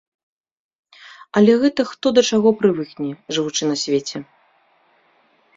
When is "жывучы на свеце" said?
3.39-4.17